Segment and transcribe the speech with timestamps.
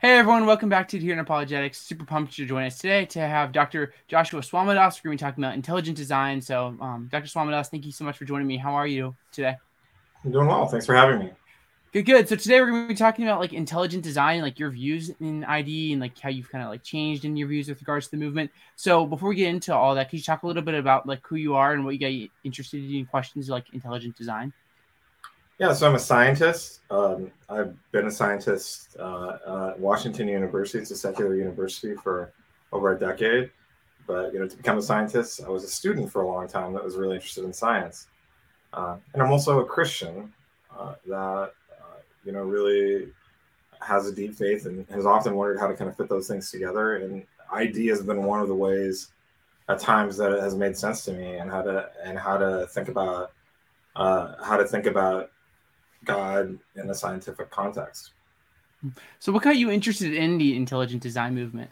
[0.00, 1.76] Hey everyone, welcome back to Here in Apologetics.
[1.76, 3.92] Super pumped to join us today to have Dr.
[4.08, 5.04] Joshua Swamidass.
[5.04, 6.40] We're going to be talking about intelligent design.
[6.40, 7.26] So, um, Dr.
[7.26, 8.56] Swamidass, thank you so much for joining me.
[8.56, 9.58] How are you today?
[10.24, 10.66] I'm doing well.
[10.68, 11.32] Thanks for having me.
[11.92, 12.26] Good, good.
[12.26, 15.44] So today we're going to be talking about like intelligent design, like your views in
[15.44, 18.12] ID and like how you've kind of like changed in your views with regards to
[18.12, 18.50] the movement.
[18.76, 21.20] So before we get into all that, can you talk a little bit about like
[21.26, 24.54] who you are and what you got interested in questions like intelligent design?
[25.60, 26.80] Yeah, so I'm a scientist.
[26.90, 30.78] Um, I've been a scientist uh, at Washington University.
[30.78, 32.32] It's a secular university for
[32.72, 33.50] over a decade.
[34.06, 36.72] But you know, to become a scientist, I was a student for a long time
[36.72, 38.06] that was really interested in science.
[38.72, 40.32] Uh, and I'm also a Christian
[40.74, 43.08] uh, that uh, you know really
[43.82, 46.50] has a deep faith and has often wondered how to kind of fit those things
[46.50, 46.96] together.
[46.96, 49.08] And ID has been one of the ways
[49.68, 52.66] at times that it has made sense to me and how to and how to
[52.68, 53.32] think about
[53.94, 55.30] uh, how to think about
[56.04, 58.12] God in a scientific context.
[59.18, 61.70] So, what got you interested in the intelligent design movement?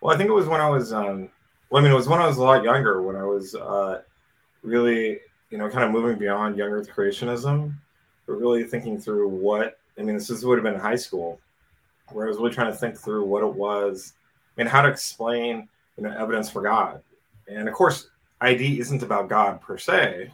[0.00, 1.30] Well, I think it was when I was, um,
[1.70, 4.02] well, I mean, it was when I was a lot younger, when I was uh,
[4.62, 5.18] really,
[5.50, 7.74] you know, kind of moving beyond young earth creationism,
[8.26, 11.40] but really thinking through what, I mean, this, would have been high school,
[12.12, 14.12] where I was really trying to think through what it was
[14.58, 17.00] and how to explain, you know, evidence for God.
[17.48, 18.08] And of course,
[18.40, 20.30] ID isn't about God per se,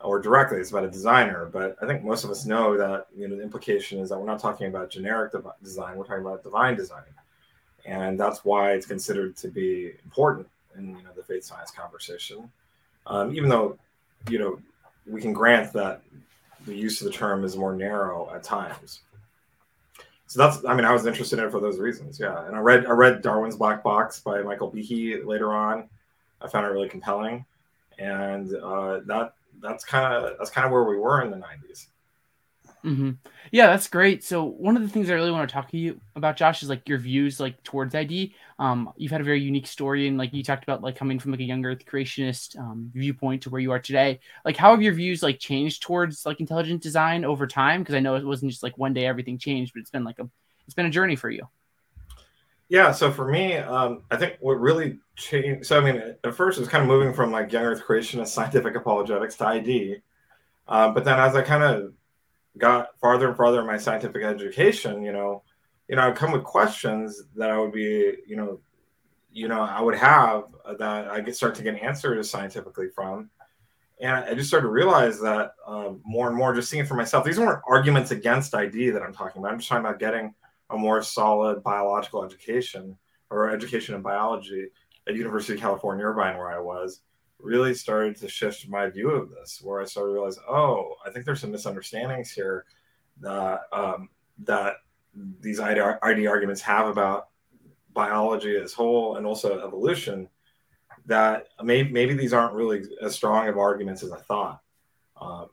[0.00, 3.26] or directly it's about a designer but i think most of us know that you
[3.26, 5.32] know the implication is that we're not talking about generic
[5.62, 7.02] design we're talking about divine design.
[7.88, 12.50] And that's why it's considered to be important in you know the faith science conversation.
[13.06, 13.78] Um, even though
[14.28, 14.58] you know
[15.06, 16.02] we can grant that
[16.66, 19.00] the use of the term is more narrow at times.
[20.26, 22.46] So that's i mean i was interested in it for those reasons yeah.
[22.46, 25.88] And i read i read darwin's black box by michael behe later on.
[26.40, 27.44] I found it really compelling.
[27.98, 31.86] And uh, that that's kind of that's kind of where we were in the 90s
[32.84, 33.10] mm-hmm.
[33.50, 34.22] yeah that's great.
[34.24, 36.68] So one of the things i really want to talk to you about josh is
[36.68, 40.32] like your views like towards id um, you've had a very unique story and like
[40.32, 43.60] you talked about like coming from like a young earth creationist um, viewpoint to where
[43.60, 44.18] you are today.
[44.44, 47.82] Like how have your views like changed towards like intelligent design over time?
[47.82, 50.18] Because i know it wasn't just like one day everything changed but it's been like
[50.18, 50.28] a
[50.66, 51.48] it's been a journey for you
[52.68, 55.66] yeah, so for me, um, I think what really changed.
[55.66, 58.28] So I mean, at first it was kind of moving from like young Earth creationist
[58.28, 59.96] scientific apologetics to ID,
[60.66, 61.92] uh, but then as I kind of
[62.58, 65.42] got farther and farther in my scientific education, you know,
[65.88, 68.60] you know, I'd come with questions that I would be, you know,
[69.32, 70.44] you know, I would have
[70.78, 73.30] that I could start to get answers scientifically from.
[74.00, 77.24] And I just started to realize that um, more and more, just seeing for myself.
[77.24, 79.52] These weren't arguments against ID that I'm talking about.
[79.52, 80.34] I'm just talking about getting
[80.70, 82.96] a more solid biological education
[83.30, 84.68] or education in biology
[85.06, 87.00] at University of California, Irvine, where I was,
[87.40, 91.10] really started to shift my view of this, where I started to realize, oh, I
[91.10, 92.64] think there's some misunderstandings here
[93.20, 94.08] that um,
[94.44, 94.76] that
[95.40, 97.28] these ID, ID arguments have about
[97.92, 100.28] biology as whole and also evolution.
[101.06, 104.60] That maybe, maybe these aren't really as strong of arguments as I thought.
[105.20, 105.46] Um,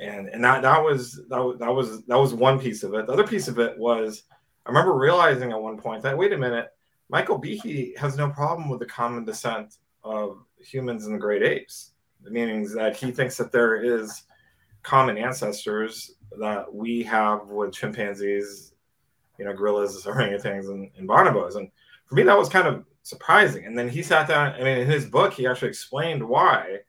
[0.00, 3.06] and and that that was that that was that was one piece of it.
[3.06, 4.24] The other piece of it was
[4.66, 6.72] I remember realizing at one point that wait a minute,
[7.08, 11.92] Michael Behe has no problem with the common descent of humans and the great apes,
[12.24, 14.24] meaning that he thinks that there is
[14.82, 18.72] common ancestors that we have with chimpanzees,
[19.38, 21.54] you know, gorillas, orangutans, and, and bonobos.
[21.54, 21.70] And
[22.06, 23.66] for me, that was kind of surprising.
[23.66, 26.80] And then he sat down, I mean, in his book, he actually explained why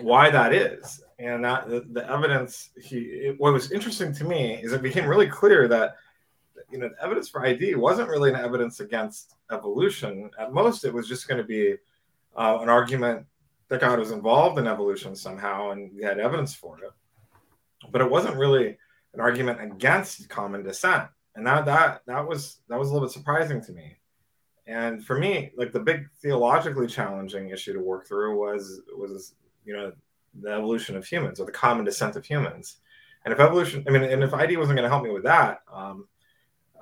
[0.00, 4.60] why that is and that the, the evidence he it, what was interesting to me
[4.62, 5.96] is it became really clear that
[6.70, 10.30] you know, evidence for ID wasn't really an evidence against evolution.
[10.38, 11.76] At most, it was just going to be
[12.36, 13.26] uh, an argument
[13.68, 16.90] that God was involved in evolution somehow, and we had evidence for it.
[17.90, 18.78] But it wasn't really
[19.14, 21.04] an argument against common descent,
[21.36, 23.96] and that that that was that was a little bit surprising to me.
[24.66, 29.74] And for me, like the big theologically challenging issue to work through was was you
[29.74, 29.92] know
[30.40, 32.76] the evolution of humans or the common descent of humans.
[33.24, 35.62] And if evolution, I mean, and if ID wasn't going to help me with that,
[35.72, 36.06] um,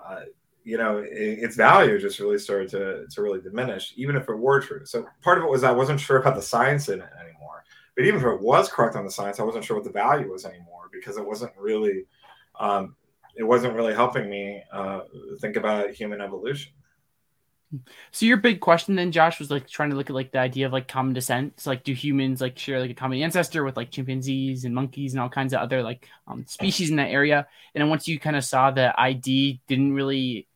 [0.09, 0.21] uh,
[0.65, 4.35] you know, it, its value just really started to, to really diminish, even if it
[4.37, 4.85] were true.
[4.85, 7.65] So part of it was I wasn't sure about the science in it anymore.
[7.95, 10.31] But even if it was correct on the science, I wasn't sure what the value
[10.31, 12.05] was anymore because it wasn't really,
[12.59, 12.97] um,
[13.37, 15.01] it wasn't really helping me uh,
[15.41, 16.73] think about human evolution.
[18.13, 20.67] So your big question then, Josh, was like trying to look at like the idea
[20.67, 21.61] of like common descent.
[21.61, 25.13] So like, do humans like share like a common ancestor with like chimpanzees and monkeys
[25.13, 27.47] and all kinds of other like um, species in that area?
[27.75, 30.49] And then once you kind of saw that ID didn't really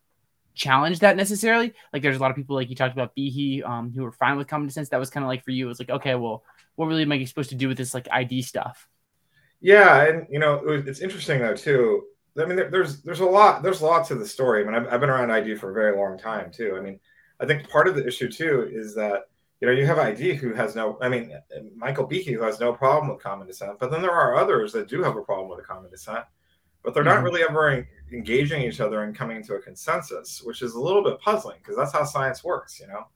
[0.55, 3.93] challenge that necessarily, like there's a lot of people like you talked about Behe um,
[3.95, 4.91] who were fine with common descent.
[4.91, 6.45] That was kind of like for you, it was like, okay, well,
[6.77, 8.89] what really am I supposed to do with this like ID stuff?
[9.61, 12.05] Yeah, and you know, it was, it's interesting though too
[12.38, 14.62] I mean, there's there's a lot there's a lot to the story.
[14.62, 16.77] I mean, I've, I've been around ID for a very long time too.
[16.77, 17.00] I mean,
[17.41, 19.29] I think part of the issue too is that
[19.61, 20.99] you know you have ID who has no.
[21.00, 21.32] I mean,
[21.75, 24.88] Michael Behe who has no problem with common descent, but then there are others that
[24.88, 26.25] do have a problem with a common descent,
[26.82, 27.15] but they're mm-hmm.
[27.15, 31.03] not really ever engaging each other and coming to a consensus, which is a little
[31.03, 32.79] bit puzzling because that's how science works.
[32.81, 33.06] You know,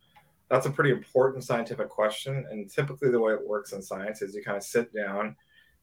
[0.51, 4.35] that's a pretty important scientific question, and typically the way it works in science is
[4.35, 5.37] you kind of sit down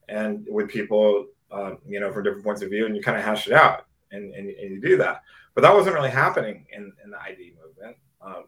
[0.08, 3.24] and with people um, you know, from different points of view, and you kind of
[3.24, 5.22] hash it out, and, and, and you do that.
[5.54, 7.96] But that wasn't really happening in, in the ID movement.
[8.20, 8.44] Um,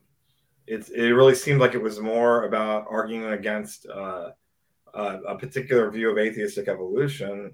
[0.66, 4.30] it, it really seemed like it was more about arguing against uh,
[4.94, 7.52] uh, a particular view of atheistic evolution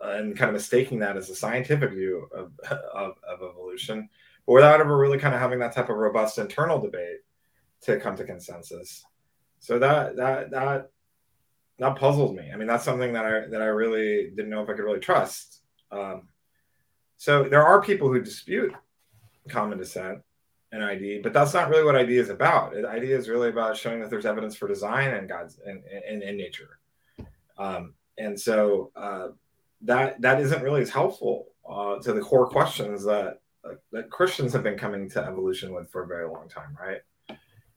[0.00, 2.52] and kind of mistaking that as a scientific view of,
[2.94, 4.08] of, of evolution,
[4.46, 7.18] but without ever really kind of having that type of robust internal debate
[7.82, 9.04] to come to consensus.
[9.60, 10.90] So that that that
[11.78, 12.50] that puzzles me.
[12.52, 15.00] I mean, that's something that I that I really didn't know if I could really
[15.00, 15.62] trust.
[15.90, 16.28] Um,
[17.16, 18.72] so there are people who dispute
[19.48, 20.20] common descent
[20.72, 22.76] and ID, but that's not really what ID is about.
[22.76, 26.28] ID is really about showing that there's evidence for design and God's and in, in,
[26.28, 26.78] in, nature.
[27.56, 29.28] Um, and so uh,
[29.82, 34.52] that that isn't really as helpful uh, to the core questions that uh, that Christians
[34.52, 37.00] have been coming to evolution with for a very long time, right?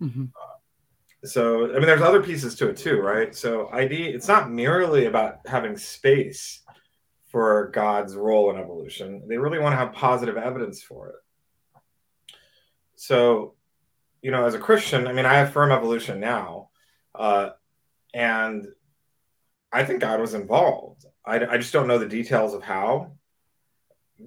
[0.02, 0.26] Mm-hmm.
[0.26, 0.56] Uh,
[1.24, 3.36] so i mean there's other pieces to it too right?
[3.36, 6.62] So id it's not merely about having space
[7.28, 9.24] for god's role in evolution.
[9.28, 11.16] They really want to have positive evidence for it.
[12.96, 13.56] So
[14.22, 16.70] you know as a christian i mean i affirm evolution now
[17.16, 17.50] uh,
[18.14, 18.68] and
[19.72, 21.06] i think god was involved.
[21.26, 23.12] I, I just don't know the details of how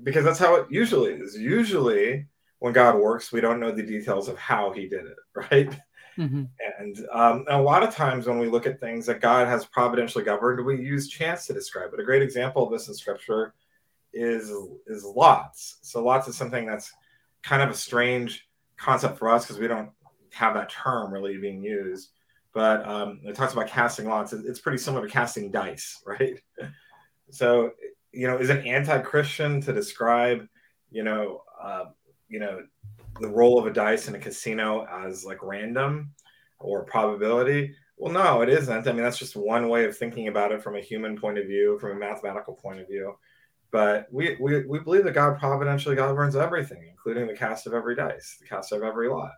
[0.02, 1.37] because that's how it usually is.
[1.37, 2.26] Usually
[2.58, 5.17] when god works we don't know the details of how he did it
[5.50, 5.79] right
[6.19, 6.44] Mm-hmm.
[6.78, 10.25] And um, a lot of times when we look at things that God has providentially
[10.25, 12.00] governed, we use chance to describe it.
[12.00, 13.55] A great example of this in Scripture
[14.12, 14.52] is
[14.87, 15.78] is lots.
[15.82, 16.93] So lots is something that's
[17.43, 19.90] kind of a strange concept for us because we don't
[20.31, 22.11] have that term really being used.
[22.52, 24.32] But um, it talks about casting lots.
[24.32, 26.40] It's pretty similar to casting dice, right?
[27.31, 27.72] so
[28.14, 30.46] you know, is it anti-Christian to describe,
[30.90, 31.87] you know, uh,
[32.28, 32.61] you know,
[33.20, 36.11] the roll of a dice in a casino as like random
[36.58, 37.75] or probability.
[37.96, 38.88] Well, no, it isn't.
[38.88, 41.46] I mean, that's just one way of thinking about it from a human point of
[41.46, 43.16] view, from a mathematical point of view.
[43.70, 47.94] But we, we, we believe that God providentially governs everything, including the cast of every
[47.94, 49.32] dice, the cast of every lot.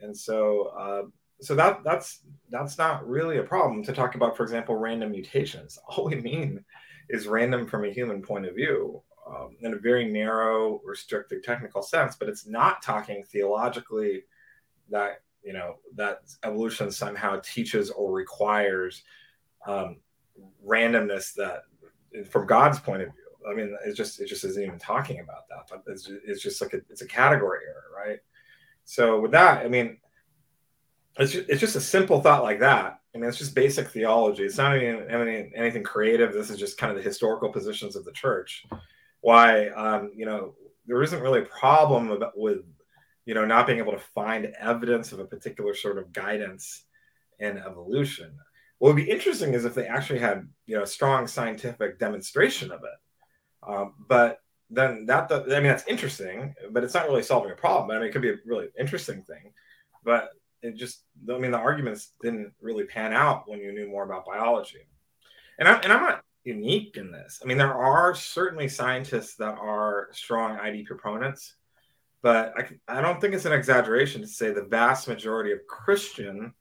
[0.00, 1.02] And so, uh,
[1.40, 2.20] so that that's
[2.50, 4.36] that's not really a problem to talk about.
[4.36, 5.78] For example, random mutations.
[5.88, 6.64] All we mean
[7.08, 11.82] is random from a human point of view um, in a very narrow, restricted technical
[11.82, 14.24] sense, but it's not talking theologically
[14.90, 19.02] that you know that evolution somehow teaches or requires
[19.66, 19.96] um,
[20.66, 21.62] randomness that
[22.30, 23.22] from God's point of view.
[23.48, 26.60] I mean, it's just it just isn't even talking about that, but it's, it's just
[26.60, 28.18] like a, it's a category error, right?
[28.84, 29.98] So with that, I mean,
[31.18, 33.00] it's just, it's just a simple thought like that.
[33.14, 34.44] I mean, it's just basic theology.
[34.44, 36.32] It's not even anything, anything creative.
[36.32, 38.66] This is just kind of the historical positions of the church
[39.20, 40.54] why um, you know
[40.86, 42.58] there isn't really a problem about, with
[43.24, 46.84] you know not being able to find evidence of a particular sort of guidance
[47.38, 48.32] in evolution.
[48.78, 52.70] What would be interesting is if they actually had you know a strong scientific demonstration
[52.70, 54.40] of it, um, but
[54.70, 57.90] then that the, I mean that's interesting, but it's not really solving a problem.
[57.90, 59.52] I mean, it could be a really interesting thing,
[60.04, 60.30] but
[60.62, 64.26] it just I mean the arguments didn't really pan out when you knew more about
[64.26, 64.86] biology.
[65.58, 67.40] And I'm and I'm not unique in this.
[67.42, 71.54] I mean, there are certainly scientists that are strong ID proponents,
[72.22, 76.54] but I, I don't think it's an exaggeration to say the vast majority of Christian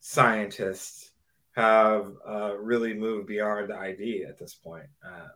[0.00, 1.12] scientists
[1.52, 4.86] have uh, really moved beyond the ID at this point.
[5.06, 5.28] Uh,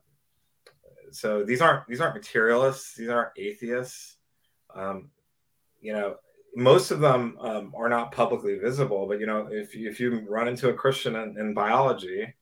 [1.12, 2.94] so these aren't these aren't materialists.
[2.96, 4.16] These aren't atheists.
[4.74, 5.10] Um,
[5.80, 6.16] you know,
[6.56, 9.06] most of them um, are not publicly visible.
[9.06, 12.34] But you know, if you, if you run into a Christian in, in biology,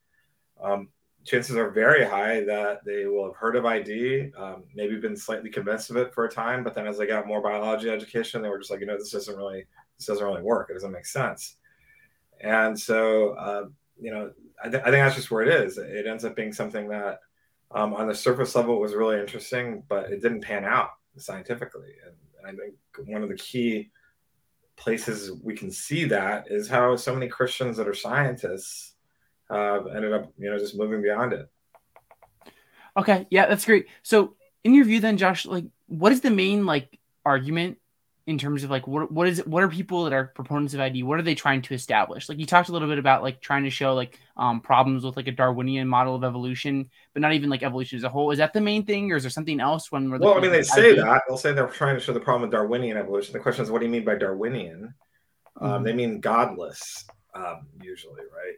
[0.63, 0.89] um,
[1.25, 5.51] chances are very high that they will have heard of ID, um, maybe been slightly
[5.51, 8.49] convinced of it for a time, but then as they got more biology education, they
[8.49, 9.65] were just like, you know, this doesn't really,
[9.99, 10.69] this doesn't really work.
[10.71, 11.57] It doesn't make sense.
[12.41, 13.65] And so, uh,
[13.99, 15.79] you know, I, th- I, think that's just where it is.
[15.79, 17.21] It ends up being something that,
[17.71, 21.95] um, on the surface level, was really interesting, but it didn't pan out scientifically.
[22.05, 23.91] And, and I think one of the key
[24.77, 28.94] places we can see that is how so many Christians that are scientists
[29.51, 31.49] uh, ended up, you know, just moving beyond it.
[32.97, 33.87] Okay, yeah, that's great.
[34.03, 37.79] So, in your view, then, Josh, like, what is the main like argument
[38.27, 41.03] in terms of like what what is what are people that are proponents of ID?
[41.03, 42.29] What are they trying to establish?
[42.29, 45.17] Like you talked a little bit about like trying to show like um, problems with
[45.17, 48.31] like a Darwinian model of evolution, but not even like evolution as a whole.
[48.31, 50.19] Is that the main thing, or is there something else when we're?
[50.19, 51.01] Well, I mean, they say ID?
[51.01, 53.35] that they'll say they're trying to show the problem with Darwinian evolution.
[53.35, 54.95] The question is, what do you mean by Darwinian?
[55.59, 55.67] Mm-hmm.
[55.67, 58.57] Um, they mean godless, um, usually, right?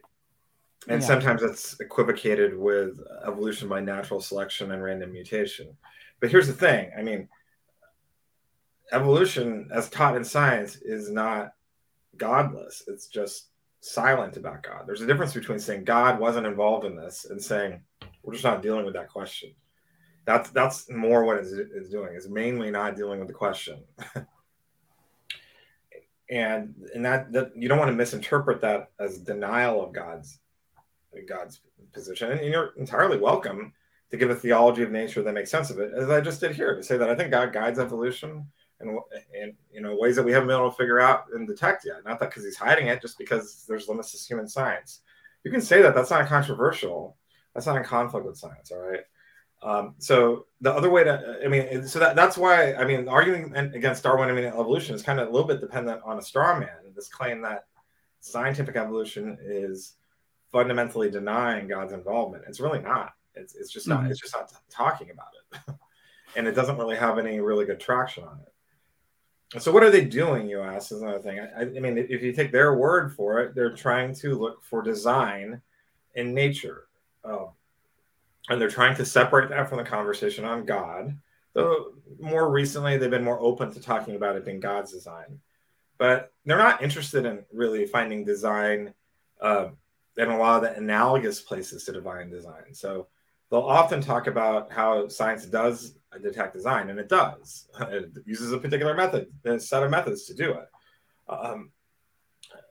[0.89, 1.07] And yeah.
[1.07, 5.75] sometimes it's equivocated with evolution by natural selection and random mutation.
[6.19, 7.27] But here's the thing: I mean
[8.91, 11.53] evolution, as taught in science, is not
[12.15, 12.83] godless.
[12.87, 13.49] It's just
[13.81, 14.83] silent about God.
[14.85, 17.81] There's a difference between saying God wasn't involved in this and saying
[18.23, 19.53] we're just not dealing with that question.
[20.25, 22.15] That's that's more what it's, it's doing.
[22.15, 23.83] Is mainly not dealing with the question.
[26.29, 30.39] and and that, that you don't want to misinterpret that as denial of God's
[31.27, 31.61] God's
[31.93, 32.31] position.
[32.31, 33.73] And you're entirely welcome
[34.11, 36.55] to give a theology of nature that makes sense of it, as I just did
[36.55, 38.47] here, to say that I think God guides evolution
[38.79, 38.99] and
[39.39, 42.05] and you know ways that we haven't been able to figure out and detect yet.
[42.05, 45.01] Not that because he's hiding it, just because there's limits to human science.
[45.43, 45.95] You can say that.
[45.95, 47.17] That's not controversial.
[47.53, 48.71] That's not in conflict with science.
[48.71, 49.01] All right.
[49.63, 53.55] Um, so the other way to, I mean, so that, that's why, I mean, arguing
[53.55, 56.59] against Darwin, I mean, evolution is kind of a little bit dependent on a straw
[56.59, 56.69] man.
[56.95, 57.65] This claim that
[58.19, 59.95] scientific evolution is
[60.51, 62.45] fundamentally denying God's involvement.
[62.47, 63.13] It's really not.
[63.35, 64.01] It's, it's just not.
[64.01, 64.11] Mm-hmm.
[64.11, 65.75] It's just not talking about it,
[66.35, 69.61] and it doesn't really have any really good traction on it.
[69.61, 70.49] So what are they doing?
[70.49, 71.39] You ask is another thing.
[71.39, 74.81] I, I, mean, if you take their word for it, they're trying to look for
[74.81, 75.61] design
[76.15, 76.87] in nature,
[77.23, 77.49] um,
[78.49, 81.17] and they're trying to separate that from the conversation on God.
[81.53, 85.39] Though more recently, they've been more open to talking about it being God's design,
[85.97, 88.93] but they're not interested in really finding design
[89.39, 89.69] uh,
[90.17, 92.73] in a lot of the analogous places to divine design.
[92.73, 93.07] So
[93.49, 97.67] they'll often talk about how science does detect design, and it does.
[97.89, 100.67] It uses a particular method, a set of methods to do it.
[101.29, 101.71] Um,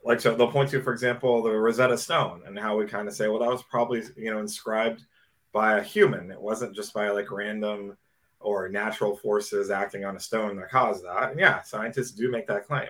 [0.04, 3.14] like so, they'll point to, for example, the Rosetta Stone, and how we kind of
[3.14, 5.04] say, well, that was probably you know inscribed
[5.52, 6.30] by a human.
[6.30, 7.96] It wasn't just by like random
[8.40, 11.30] or natural forces acting on a stone that caused that.
[11.30, 12.88] And yeah, scientists do make that claim.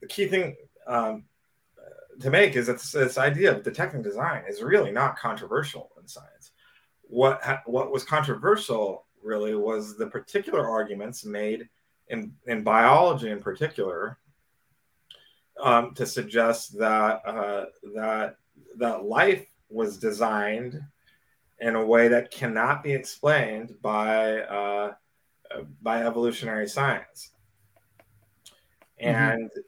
[0.00, 0.56] The key thing
[0.86, 1.24] um,
[2.20, 6.52] to make is that this idea of detecting design is really not controversial in science.
[7.02, 11.68] What what was controversial really was the particular arguments made
[12.08, 14.18] in, in biology in particular
[15.60, 18.36] um, to suggest that uh, that
[18.76, 20.80] that life was designed
[21.60, 24.92] in a way that cannot be explained by uh,
[25.82, 27.32] by evolutionary science.
[29.02, 29.08] Mm-hmm.
[29.08, 29.60] And mm-hmm.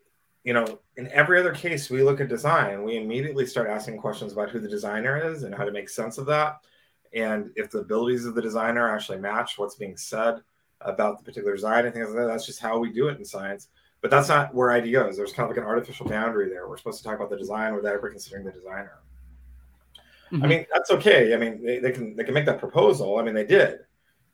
[0.45, 4.33] You know, in every other case we look at design, we immediately start asking questions
[4.33, 6.61] about who the designer is and how to make sense of that
[7.13, 10.41] and if the abilities of the designer actually match what's being said
[10.81, 13.25] about the particular design and things like that, that's just how we do it in
[13.25, 13.69] science.
[14.01, 15.17] But that's not where ID goes.
[15.17, 16.69] There's kind of like an artificial boundary there.
[16.69, 18.99] We're supposed to talk about the design without ever considering the designer.
[20.33, 20.45] Mm-hmm.
[20.45, 21.35] I mean, that's okay.
[21.35, 23.19] I mean, they, they, can they can make that proposal.
[23.19, 23.81] I mean, they did.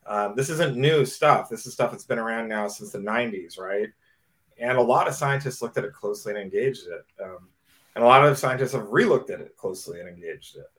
[0.06, 1.48] Um, this isn't new stuff.
[1.48, 3.88] This is stuff that's been around now since the 90s, right?
[4.58, 7.04] And a lot of scientists looked at it closely and engaged it.
[7.22, 7.48] Um,
[7.94, 10.70] and a lot of scientists have relooked at it closely and engaged it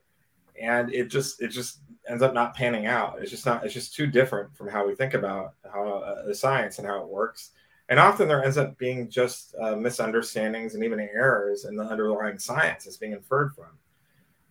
[0.60, 3.18] and it just it just ends up not panning out.
[3.20, 3.64] It's just not.
[3.64, 7.02] It's just too different from how we think about how uh, the science and how
[7.02, 7.50] it works.
[7.88, 12.38] And often there ends up being just uh, misunderstandings and even errors in the underlying
[12.38, 13.78] science that's being inferred from.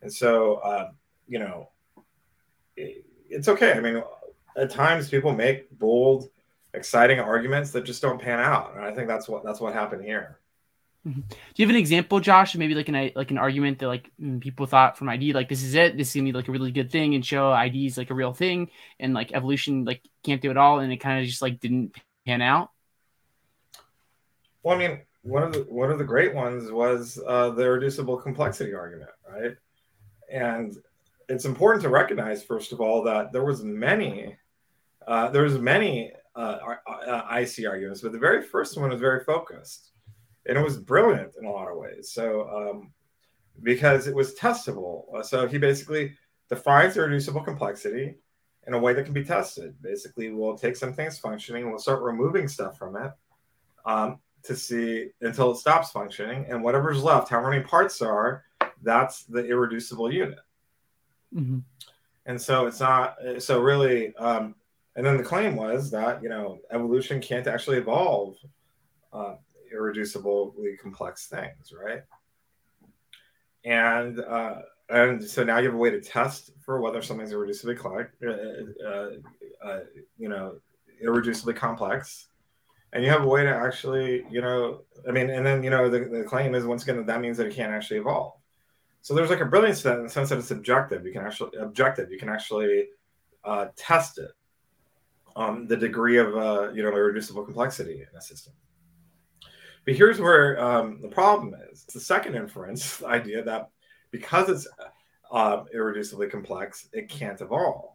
[0.02, 0.90] And so, uh,
[1.28, 1.70] you know,
[2.76, 3.72] it, it's okay.
[3.72, 4.02] I mean,
[4.56, 6.30] at times people make bold,
[6.74, 10.04] exciting arguments that just don't pan out, and I think that's what that's what happened
[10.04, 10.38] here.
[11.06, 11.20] Mm-hmm.
[11.20, 12.54] Do you have an example, Josh?
[12.56, 15.62] Maybe like an like an argument that like mm, people thought from ID, like this
[15.62, 17.96] is it, this is gonna be like a really good thing, and show ID is
[17.96, 21.20] like a real thing, and like evolution like can't do it all, and it kind
[21.20, 21.94] of just like didn't
[22.26, 22.70] pan out.
[24.62, 28.16] Well, I mean, one of the one of the great ones was uh, the reducible
[28.16, 29.56] complexity argument, right?
[30.30, 30.76] And
[31.28, 34.36] it's important to recognize, first of all, that there was many,
[35.06, 36.76] uh, there was many uh,
[37.06, 39.92] uh IC arguments, but the very first one was very focused
[40.48, 42.10] and it was brilliant in a lot of ways.
[42.10, 42.92] So um,
[43.62, 45.04] because it was testable.
[45.14, 46.16] Uh, so he basically
[46.48, 48.16] defines the reducible complexity
[48.66, 49.74] in a way that can be tested.
[49.82, 53.12] Basically, we'll take something that's functioning and we'll start removing stuff from it
[53.84, 58.44] um, to see until it stops functioning, and whatever's left, how many parts are,
[58.82, 60.38] that's the irreducible unit.
[61.34, 61.58] Mm-hmm.
[62.26, 64.14] And so it's not so really.
[64.16, 64.54] Um,
[64.98, 68.36] and then the claim was that you know evolution can't actually evolve
[69.12, 69.36] uh,
[69.72, 72.02] irreducibly complex things, right?
[73.64, 74.56] And uh,
[74.88, 78.84] and so now you have a way to test for whether something's irreducibly complex, uh,
[78.84, 79.10] uh,
[79.64, 79.80] uh,
[80.18, 80.56] you know,
[81.04, 82.26] irreducibly complex.
[82.92, 85.88] and you have a way to actually, you know, I mean, and then you know
[85.88, 88.32] the, the claim is once again that that means that it can't actually evolve.
[89.02, 91.06] So there's like a brilliance to that in the sense that it's objective.
[91.06, 92.10] You can actually objective.
[92.10, 92.88] You can actually
[93.44, 94.32] uh, test it
[95.38, 98.52] um, the degree of uh, you know irreducible complexity in a system.
[99.86, 103.70] But here's where um, the problem is: the second inference, the idea that
[104.10, 104.68] because it's
[105.30, 107.92] uh, irreducibly complex, it can't evolve.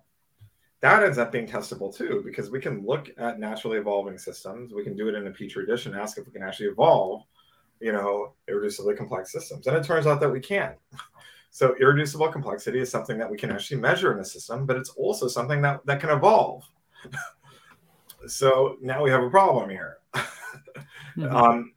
[0.79, 4.73] That ends up being testable too, because we can look at naturally evolving systems.
[4.73, 7.23] We can do it in a petri dish and ask if we can actually evolve,
[7.79, 9.65] you know, irreducibly complex systems.
[9.67, 10.75] And it turns out that we can.
[11.55, 14.89] So irreducible complexity is something that we can actually measure in a system, but it's
[14.89, 16.63] also something that, that can evolve.
[18.27, 19.97] So now we have a problem here.
[20.15, 21.25] mm-hmm.
[21.35, 21.73] um,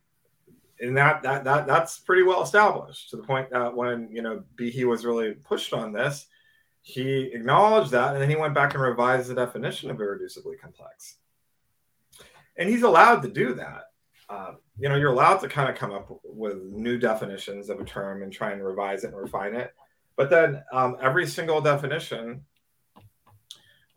[0.81, 4.43] and that, that that that's pretty well established to the point that when you know
[4.57, 6.27] Behe was really pushed on this,
[6.83, 11.17] he acknowledged that, and then he went back and revised the definition of irreducibly complex.
[12.57, 13.85] And he's allowed to do that.
[14.29, 17.85] Uh, you know, you're allowed to kind of come up with new definitions of a
[17.85, 19.73] term and try and revise it and refine it.
[20.17, 22.43] But then um, every single definition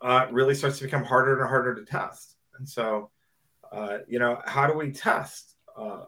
[0.01, 2.35] uh, really starts to become harder and harder to test.
[2.57, 3.09] And so,
[3.71, 5.55] uh, you know, how do we test?
[5.77, 6.05] Uh,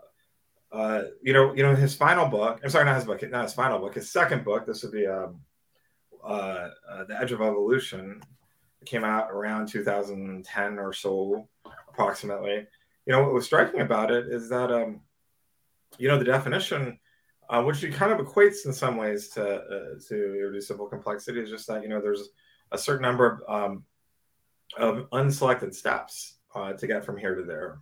[0.71, 2.60] uh, you know, you know, his final book.
[2.63, 3.95] I'm sorry, not his book, not his final book.
[3.95, 4.65] His second book.
[4.65, 5.41] This would be um,
[6.24, 8.21] uh, uh, the Edge of Evolution.
[8.81, 11.48] It came out around 2010 or so,
[11.89, 12.65] approximately.
[13.05, 15.01] You know, what was striking about it is that, um,
[15.98, 16.98] you know, the definition,
[17.63, 21.89] which kind of equates in some ways to to irreducible complexity, is just that you
[21.89, 22.29] know there's
[22.72, 23.84] a certain number of, um,
[24.78, 27.80] of unselected steps uh, to get from here to there.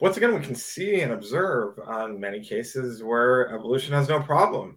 [0.00, 4.76] Once again, we can see and observe on many cases where evolution has no problem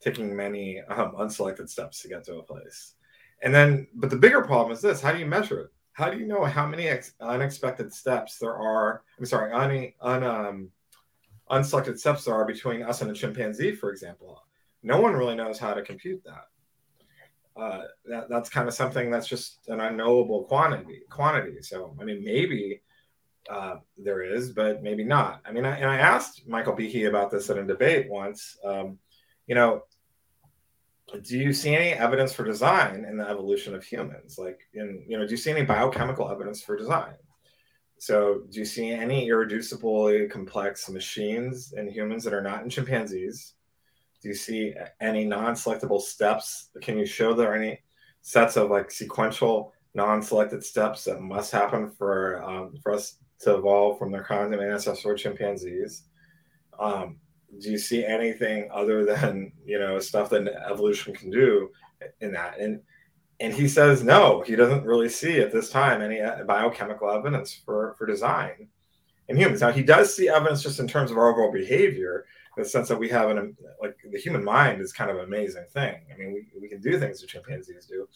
[0.00, 2.94] taking many um, unselected steps to get to a place.
[3.42, 5.70] And then, but the bigger problem is this: how do you measure it?
[5.92, 9.02] How do you know how many ex- unexpected steps there are?
[9.18, 10.70] I'm sorry, un, un um,
[11.50, 14.40] unselected steps there are between us and a chimpanzee, for example.
[14.82, 16.49] No one really knows how to compute that
[17.56, 21.02] uh, that, that's kind of something that's just an unknowable quantity.
[21.10, 21.62] Quantity.
[21.62, 22.82] So, I mean, maybe
[23.50, 25.40] uh, there is, but maybe not.
[25.44, 28.56] I mean, I, and I asked Michael Behe about this in a debate once.
[28.64, 28.98] Um,
[29.46, 29.82] you know,
[31.22, 34.38] do you see any evidence for design in the evolution of humans?
[34.38, 37.14] Like, in you know, do you see any biochemical evidence for design?
[37.98, 43.54] So, do you see any irreducibly complex machines in humans that are not in chimpanzees?
[44.22, 46.70] Do you see any non-selectable steps?
[46.82, 47.80] Can you show there any
[48.22, 53.98] sets of like sequential non-selected steps that must happen for um, for us to evolve
[53.98, 56.04] from their common ancestor chimpanzees?
[56.78, 57.18] Um,
[57.60, 61.70] do you see anything other than you know stuff that evolution can do
[62.20, 62.58] in that?
[62.60, 62.80] And
[63.40, 67.54] and he says no, he doesn't really see at this time any uh, biochemical evidence
[67.64, 68.68] for for design
[69.28, 69.62] in humans.
[69.62, 72.26] Now he does see evidence just in terms of our overall behavior
[72.56, 75.66] the sense that we have an like the human mind is kind of an amazing
[75.72, 76.00] thing.
[76.12, 78.08] I mean, we, we can do things that chimpanzees do.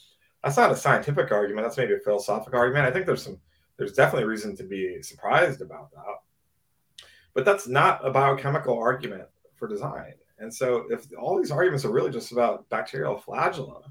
[0.42, 1.66] That's not a scientific argument.
[1.66, 2.87] That's maybe a philosophical argument.
[2.87, 3.38] I think there's some
[3.77, 7.07] there's definitely reason to be surprised about that.
[7.35, 10.14] But that's not a biochemical argument for design.
[10.38, 13.83] And so if all these arguments are really just about bacterial flagella,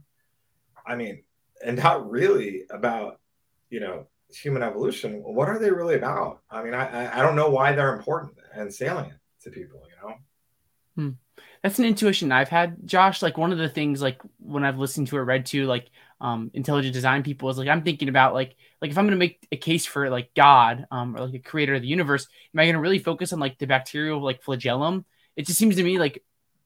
[0.85, 1.23] I mean,
[1.65, 3.19] and not really about,
[3.69, 6.41] you know, human evolution, what are they really about?
[6.49, 10.15] I mean, I, I don't know why they're important and salient to people, you know?
[10.95, 11.11] Hmm.
[11.61, 13.21] That's an intuition I've had, Josh.
[13.21, 16.51] Like one of the things, like when I've listened to or read to, like um,
[16.53, 19.47] intelligent design people, is like I'm thinking about like like if I'm going to make
[19.51, 22.65] a case for like God um, or like a creator of the universe, am I
[22.65, 25.05] going to really focus on like the bacterial like flagellum?
[25.37, 26.23] It just seems to me like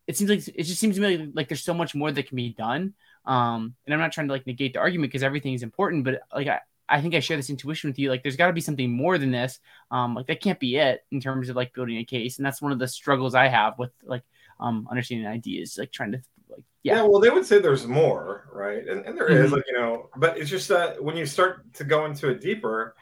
[0.07, 2.27] it seems like it just seems to me like, like there's so much more that
[2.27, 2.93] can be done.
[3.25, 6.21] Um, and I'm not trying to like negate the argument because everything is important, but
[6.33, 8.09] like I, I think I share this intuition with you.
[8.09, 9.59] Like, there's got to be something more than this.
[9.91, 12.61] Um, like that can't be it in terms of like building a case, and that's
[12.61, 14.23] one of the struggles I have with like
[14.59, 16.97] um understanding ideas, like trying to like yeah.
[16.97, 18.87] yeah well, they would say there's more, right?
[18.87, 19.45] And, and there mm-hmm.
[19.45, 22.41] is, like you know, but it's just that when you start to go into it
[22.41, 22.95] deeper,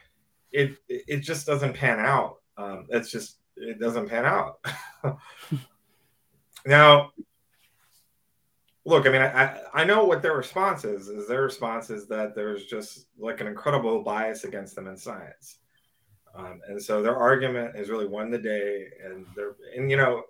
[0.52, 2.38] it it just doesn't pan out.
[2.58, 4.60] Um, it's just it doesn't pan out.
[6.66, 7.12] now
[8.86, 11.08] look, I mean, I, I know what their response is.
[11.08, 15.58] Is their response is that there's just like an incredible bias against them in science,
[16.36, 18.88] um, and so their argument has really won the day.
[19.04, 20.24] And they're and you know,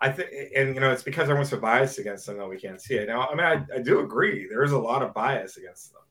[0.00, 2.82] I think and you know it's because everyone's so biased against them that we can't
[2.82, 3.08] see it.
[3.08, 6.02] Now, I mean, I, I do agree there is a lot of bias against them.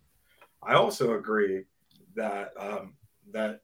[0.64, 1.66] I also agree
[2.16, 2.94] that um,
[3.32, 3.62] that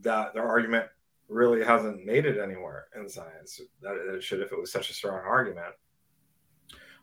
[0.00, 0.86] that their argument
[1.28, 4.94] really hasn't made it anywhere in science that it should if it was such a
[4.94, 5.74] strong argument.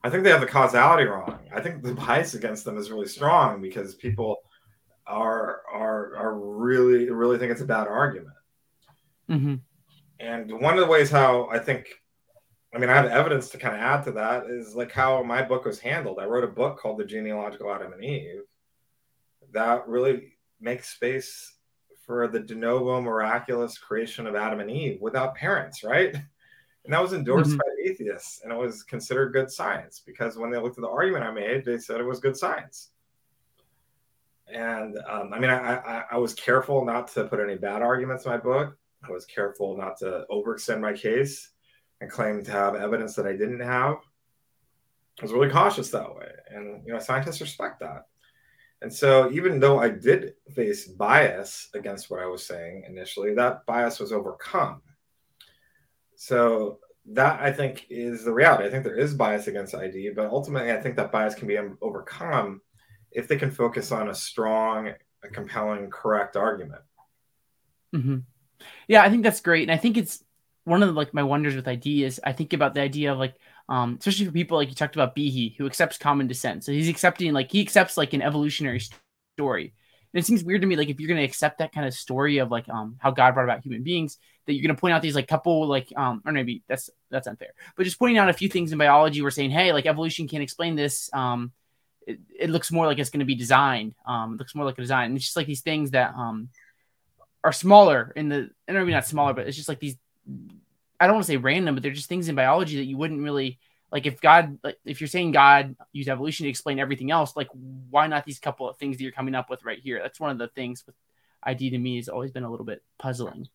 [0.05, 1.39] I think they have the causality wrong.
[1.51, 4.37] I think the bias against them is really strong because people
[5.07, 8.35] are are are really really think it's a bad argument.
[9.31, 9.55] Mm-hmm.
[10.19, 11.87] And one of the ways how I think,
[12.71, 15.41] I mean, I have evidence to kind of add to that is like how my
[15.41, 16.19] book was handled.
[16.19, 18.43] I wrote a book called The Genealogical Adam and Eve
[19.53, 21.51] that really makes space
[22.05, 26.15] for the de novo miraculous creation of Adam and Eve without parents, right?
[26.85, 27.57] And that was endorsed mm-hmm.
[27.57, 31.25] by atheists and it was considered good science because when they looked at the argument
[31.25, 32.89] I made, they said it was good science.
[34.47, 38.25] And um, I mean, I, I, I, was careful not to put any bad arguments
[38.25, 38.77] in my book.
[39.03, 41.49] I was careful not to overextend my case
[41.99, 43.97] and claim to have evidence that I didn't have.
[45.19, 46.29] I was really cautious that way.
[46.49, 48.05] And, you know, scientists respect that.
[48.81, 53.65] And so, even though I did face bias against what I was saying initially, that
[53.65, 54.81] bias was overcome.
[56.15, 56.79] So,
[57.11, 58.65] that I think is the reality.
[58.65, 61.57] I think there is bias against ID, but ultimately, I think that bias can be
[61.81, 62.61] overcome
[63.11, 64.91] if they can focus on a strong,
[65.23, 66.81] a compelling, correct argument.
[67.95, 68.17] Mm-hmm.
[68.87, 70.23] Yeah, I think that's great, and I think it's
[70.63, 73.19] one of the, like my wonders with ID is I think about the idea of
[73.19, 73.35] like
[73.69, 76.63] um, especially for people like you talked about Behe, who accepts common descent.
[76.63, 78.81] So he's accepting like he accepts like an evolutionary
[79.37, 79.73] story.
[80.15, 82.37] And it seems weird to me, like if you're gonna accept that kind of story
[82.37, 85.13] of like um how God brought about human beings, that you're gonna point out these
[85.13, 88.47] like couple like um or maybe that's that's unfair, but just pointing out a few
[88.47, 91.09] things in biology, we're saying, hey, like evolution can't explain this.
[91.11, 91.51] Um,
[92.07, 93.93] it, it looks more like it's gonna be designed.
[94.07, 95.07] Um, it looks more like a design.
[95.07, 96.47] And it's just like these things that um
[97.43, 99.97] are smaller in the and maybe not smaller, but it's just like these
[100.97, 103.21] I don't want to say random, but they're just things in biology that you wouldn't
[103.21, 103.59] really
[103.95, 107.47] like if God, like if you're saying God used evolution to explain everything else, like
[107.89, 110.01] why not these couple of things that you're coming up with right here?
[110.03, 110.95] That's one of the things with
[111.43, 113.47] ID to me has always been a little bit puzzling.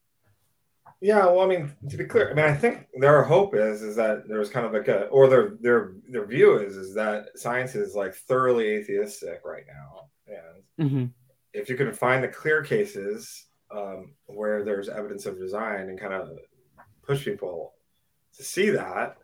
[1.02, 3.96] Yeah, well, I mean, to be clear, I mean, I think their hope is is
[3.96, 7.74] that there's kind of like a, or their their their view is is that science
[7.74, 11.04] is like thoroughly atheistic right now, and mm-hmm.
[11.52, 16.14] if you can find the clear cases um, where there's evidence of design and kind
[16.14, 16.30] of
[17.02, 17.74] push people
[18.38, 19.18] to see that,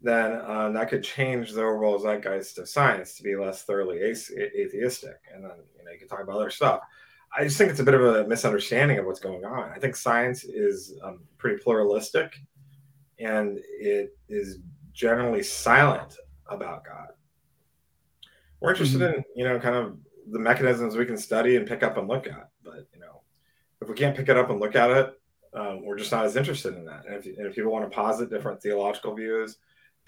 [0.00, 5.16] then um, that could change the overall zeitgeist of science to be less thoroughly atheistic.
[5.34, 6.80] And then you know you can talk about other stuff.
[7.36, 9.70] I just think it's a bit of a misunderstanding of what's going on.
[9.70, 12.38] I think science is um, pretty pluralistic,
[13.18, 14.58] and it is
[14.92, 16.16] generally silent
[16.48, 17.08] about God.
[18.60, 19.18] We're interested mm-hmm.
[19.18, 19.98] in you know kind of
[20.30, 23.22] the mechanisms we can study and pick up and look at, but you know
[23.80, 25.20] if we can't pick it up and look at it,
[25.54, 27.04] um, we're just not as interested in that.
[27.06, 29.58] And if, and if people want to posit different theological views,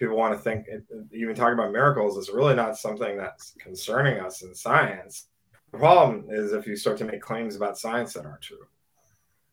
[0.01, 0.67] people want to think,
[1.13, 5.27] even talking about miracles is really not something that's concerning us in science.
[5.73, 8.67] The problem is if you start to make claims about science that aren't true.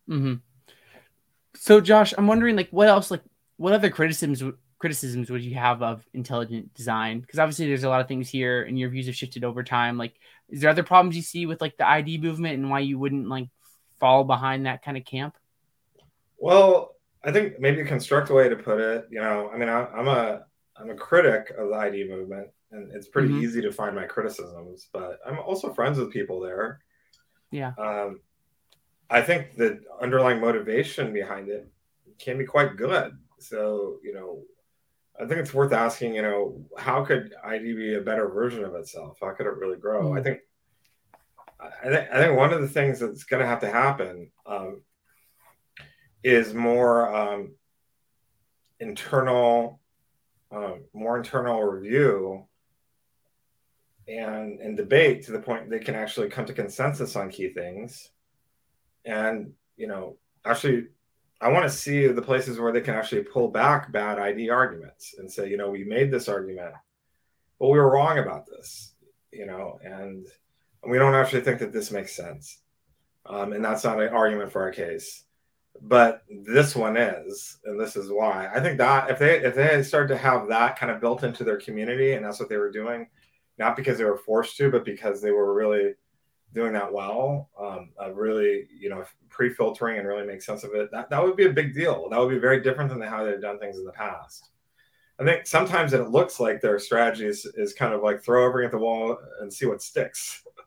[0.09, 0.33] Mm-hmm.
[1.55, 3.23] So, Josh, I'm wondering, like, what else, like,
[3.57, 4.41] what other criticisms
[4.79, 7.19] criticisms would you have of intelligent design?
[7.19, 9.97] Because obviously, there's a lot of things here, and your views have shifted over time.
[9.97, 10.13] Like,
[10.49, 13.27] is there other problems you see with like the ID movement, and why you wouldn't
[13.27, 13.49] like
[13.99, 15.35] fall behind that kind of camp?
[16.37, 16.95] Well,
[17.27, 20.07] I think maybe a constructive way to put it, you know, I mean, I, am
[20.07, 20.45] a
[20.77, 23.43] I'm a critic of the ID movement, and it's pretty mm-hmm.
[23.43, 26.79] easy to find my criticisms, but I'm also friends with people there.
[27.51, 27.73] Yeah.
[27.77, 28.21] Um,
[29.09, 31.67] I think the underlying motivation behind it
[32.17, 33.17] can be quite good.
[33.39, 34.43] So, you know,
[35.21, 38.73] I think it's worth asking, you know, how could ID be a better version of
[38.75, 39.17] itself?
[39.21, 40.05] How could it really grow?
[40.05, 40.17] Mm-hmm.
[40.17, 40.39] I think
[41.59, 44.81] I think I think one of the things that's going to have to happen um,
[46.27, 47.51] is more um,
[48.81, 49.79] internal,
[50.51, 52.43] uh, more internal review
[54.09, 58.09] and and debate to the point they can actually come to consensus on key things,
[59.05, 60.87] and you know actually.
[61.39, 65.13] I want to see the places where they can actually pull back bad ID arguments
[65.19, 66.73] and say, you know, we made this argument,
[67.59, 68.95] but we were wrong about this,
[69.31, 70.25] you know, and
[70.89, 72.59] we don't actually think that this makes sense.
[73.27, 75.26] Um, and that's not an argument for our case
[75.81, 78.49] but this one is and this is why.
[78.53, 81.43] I think that if they if they started to have that kind of built into
[81.43, 83.07] their community and that's what they were doing
[83.57, 85.93] not because they were forced to but because they were really
[86.53, 90.89] doing that well um, uh, really you know pre-filtering and really make sense of it
[90.91, 92.09] that, that would be a big deal.
[92.09, 94.49] That would be very different than how they've done things in the past.
[95.19, 98.67] I think sometimes it looks like their strategy is, is kind of like throw everything
[98.67, 100.43] at the wall and see what sticks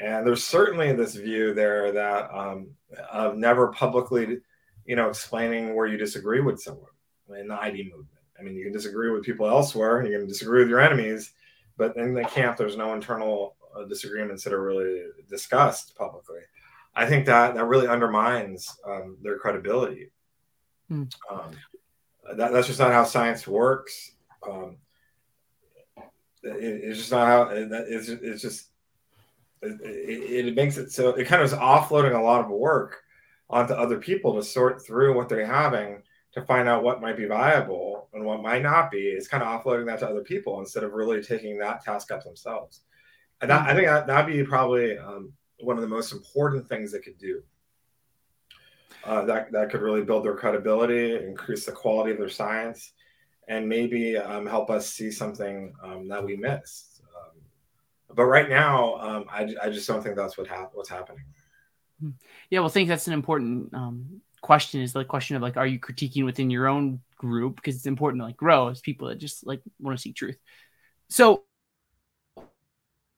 [0.00, 2.70] and there's certainly this view there that um,
[3.10, 4.38] of never publicly,
[4.84, 6.90] you know, explaining where you disagree with someone
[7.38, 8.08] in the ID movement.
[8.38, 11.32] I mean, you can disagree with people elsewhere, you can disagree with your enemies,
[11.76, 16.40] but in the camp, there's no internal uh, disagreements that are really discussed publicly.
[16.94, 20.10] I think that that really undermines um, their credibility.
[20.88, 21.04] Hmm.
[21.30, 21.50] Um,
[22.36, 24.12] that, that's just not how science works.
[24.48, 24.78] Um,
[26.42, 27.42] it, it's just not how.
[27.50, 28.70] It, it's, it's just
[29.62, 33.02] it, it, makes it so it kind of is offloading a lot of work
[33.50, 37.24] onto other people to sort through what they're having to find out what might be
[37.24, 40.84] viable and what might not be is kind of offloading that to other people instead
[40.84, 42.82] of really taking that task up themselves.
[43.40, 46.92] And that, I think that, that'd be probably um, one of the most important things
[46.92, 47.42] they could do.
[49.04, 52.92] Uh, that, that could really build their credibility, increase the quality of their science,
[53.48, 56.97] and maybe um, help us see something um, that we missed.
[58.14, 61.24] But right now, um, I, I just don't think that's what hap- what's happening.
[62.00, 62.10] Hmm.
[62.50, 65.66] Yeah, well, I think that's an important um, question is the question of like, are
[65.66, 67.56] you critiquing within your own group?
[67.56, 70.38] Because it's important to like grow as people that just like want to see truth.
[71.10, 71.44] So,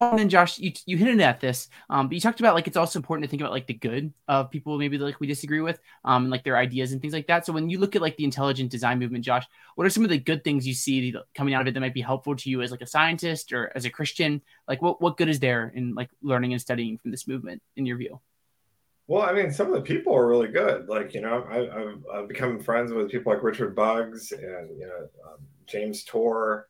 [0.00, 2.76] and then Josh, you, you hinted at this, um, but you talked about like it's
[2.76, 5.78] also important to think about like the good of people maybe like we disagree with,
[6.06, 7.44] um, and like their ideas and things like that.
[7.44, 10.10] So when you look at like the intelligent design movement, Josh, what are some of
[10.10, 12.62] the good things you see coming out of it that might be helpful to you
[12.62, 14.40] as like a scientist or as a Christian?
[14.66, 17.84] Like what what good is there in like learning and studying from this movement in
[17.84, 18.20] your view?
[19.06, 20.88] Well, I mean, some of the people are really good.
[20.88, 24.86] Like, you know, I, have I've become friends with people like Richard Buggs and, you
[24.86, 26.68] know, um, James Tour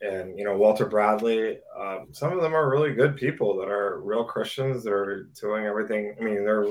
[0.00, 1.58] and, you know, Walter Bradley.
[1.78, 4.82] Um, some of them are really good people that are real Christians.
[4.82, 6.14] They're doing everything.
[6.18, 6.66] I mean, they're,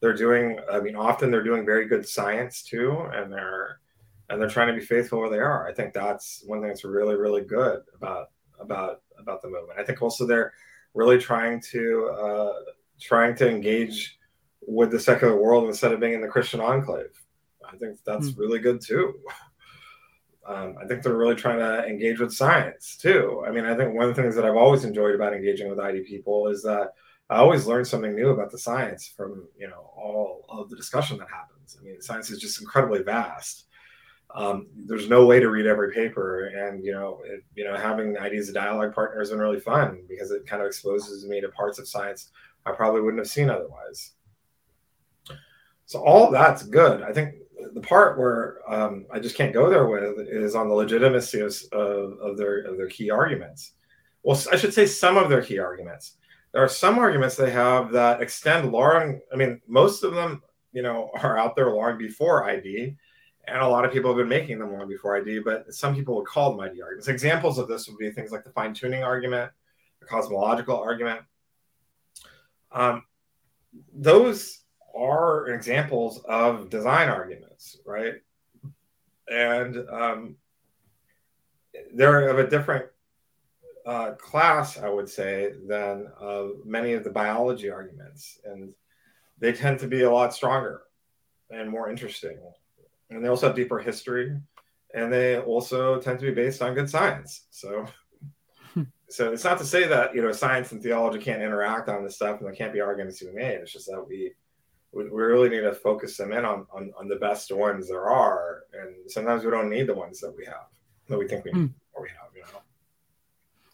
[0.00, 3.08] they're doing, I mean, often they're doing very good science too.
[3.12, 3.80] And they're,
[4.28, 5.68] and they're trying to be faithful where they are.
[5.68, 8.28] I think that's one thing that's really, really good about,
[8.60, 9.78] about, about the movement.
[9.78, 10.52] I think also they're
[10.94, 12.52] really trying to, uh,
[13.00, 14.18] trying to engage
[14.60, 17.10] with the secular world instead of being in the Christian enclave.
[17.66, 18.38] I think that's mm.
[18.38, 19.14] really good too.
[20.50, 23.44] Um, I think they're really trying to engage with science too.
[23.46, 25.78] I mean, I think one of the things that I've always enjoyed about engaging with
[25.78, 26.94] ID people is that
[27.28, 31.18] I always learn something new about the science from you know all of the discussion
[31.18, 31.76] that happens.
[31.78, 33.66] I mean, science is just incredibly vast.
[34.34, 38.16] Um, there's no way to read every paper, and you know, it, you know, having
[38.16, 41.40] IDs as a dialogue partner has been really fun because it kind of exposes me
[41.40, 42.32] to parts of science
[42.66, 44.12] I probably wouldn't have seen otherwise.
[45.86, 47.02] So all that's good.
[47.02, 47.34] I think
[47.72, 51.54] the part where um, I just can't go there with is on the legitimacy of,
[51.72, 53.72] of, of, their of their key arguments.
[54.22, 56.16] Well, I should say some of their key arguments.
[56.52, 59.20] There are some arguments they have that extend long.
[59.32, 60.42] I mean, most of them,
[60.72, 62.96] you know, are out there long before ID,
[63.46, 65.40] and a lot of people have been making them long before ID.
[65.40, 67.08] But some people would call them ID arguments.
[67.08, 69.50] Examples of this would be things like the fine tuning argument,
[70.00, 71.20] the cosmological argument,
[72.72, 73.04] um,
[73.92, 74.60] those
[75.00, 78.14] are examples of design arguments, right?
[79.28, 80.36] And um,
[81.94, 82.86] they're of a different
[83.86, 88.38] uh, class, I would say, than uh, many of the biology arguments.
[88.44, 88.74] And
[89.38, 90.82] they tend to be a lot stronger
[91.50, 92.38] and more interesting.
[93.08, 94.36] And they also have deeper history.
[94.94, 97.46] And they also tend to be based on good science.
[97.50, 97.86] So
[99.08, 102.16] so it's not to say that you know science and theology can't interact on this
[102.16, 103.56] stuff and there can't be arguments to be made.
[103.56, 104.32] It's just that we
[104.92, 108.10] we, we really need to focus them in on, on, on the best ones there
[108.10, 110.66] are, and sometimes we don't need the ones that we have
[111.08, 111.70] that we think we mm.
[111.92, 112.28] or we have.
[112.34, 112.60] You know.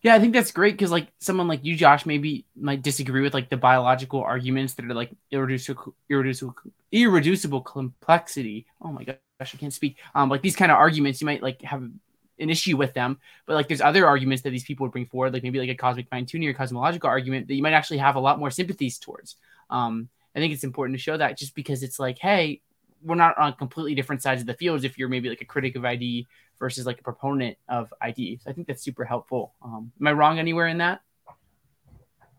[0.03, 3.35] Yeah, I think that's great because like someone like you, Josh, maybe might disagree with
[3.35, 6.55] like the biological arguments that are like irreducible, irreducible,
[6.93, 8.67] irreducible complexity.
[8.81, 9.97] Oh my gosh, I can't speak.
[10.15, 13.19] Um, like these kind of arguments, you might like have an issue with them.
[13.47, 15.75] But like there's other arguments that these people would bring forward, like maybe like a
[15.75, 18.99] cosmic fine tuning or cosmological argument that you might actually have a lot more sympathies
[18.99, 19.37] towards.
[19.71, 22.61] Um, I think it's important to show that just because it's like, hey,
[23.03, 25.77] we're not on completely different sides of the fields if you're maybe like a critic
[25.77, 26.27] of ID
[26.59, 28.40] versus like a proponent of ID.
[28.42, 29.55] So I think that's super helpful.
[29.62, 31.01] Um, am I wrong anywhere in that?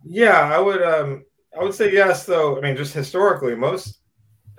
[0.03, 1.25] Yeah, I would um
[1.60, 2.57] I would say yes though.
[2.57, 3.99] I mean just historically most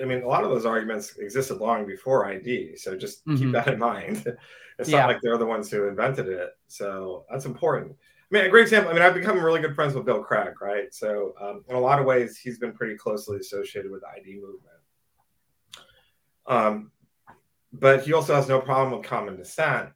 [0.01, 3.37] I mean, a lot of those arguments existed long before ID, so just mm-hmm.
[3.37, 4.25] keep that in mind.
[4.81, 5.01] It's yeah.
[5.01, 7.97] not like they're the ones who invented it, so that's important.
[8.31, 8.91] Mean, a great example.
[8.91, 10.93] I mean, I've become really good friends with Bill Craig, right?
[10.93, 14.35] So, um, in a lot of ways, he's been pretty closely associated with the ID
[14.35, 14.79] movement.
[16.47, 16.91] Um,
[17.73, 19.91] but he also has no problem with common descent.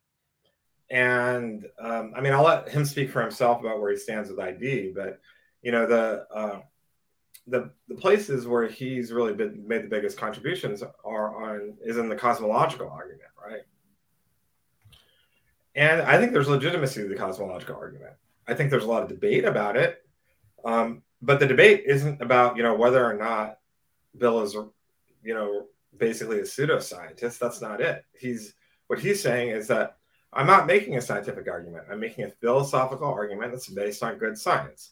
[0.90, 4.38] And um, I mean, I'll let him speak for himself about where he stands with
[4.38, 4.92] ID.
[4.94, 5.20] But
[5.62, 6.60] you know, the uh,
[7.46, 12.08] the the places where he's really been, made the biggest contributions are on is in
[12.08, 13.62] the cosmological argument, right?
[15.74, 18.12] And I think there's legitimacy to the cosmological argument.
[18.46, 20.04] I think there's a lot of debate about it,
[20.64, 23.58] um, but the debate isn't about you know whether or not
[24.16, 24.54] Bill is
[25.22, 27.38] you know basically a pseudoscientist.
[27.38, 28.04] That's not it.
[28.18, 28.54] He's
[28.88, 29.96] what he's saying is that
[30.32, 31.84] I'm not making a scientific argument.
[31.90, 34.90] I'm making a philosophical argument that's based on good science,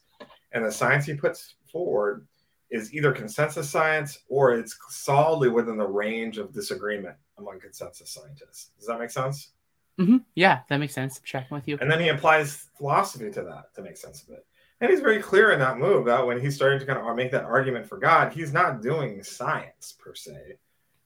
[0.52, 2.26] and the science he puts forward
[2.70, 8.70] is either consensus science or it's solidly within the range of disagreement among consensus scientists.
[8.78, 9.50] Does that make sense?
[10.00, 10.16] Mm-hmm.
[10.34, 11.18] Yeah, that makes sense.
[11.18, 11.76] I'm checking with you.
[11.80, 14.46] And then he applies philosophy to that to make sense of it.
[14.80, 17.30] And he's very clear in that move that when he's starting to kind of make
[17.32, 20.56] that argument for God, he's not doing science per se.